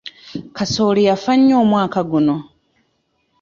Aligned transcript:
Kasooli 0.55 1.01
yafa 1.09 1.33
nnyo 1.37 1.55
omwaka 1.63 1.99
guno. 2.09 2.35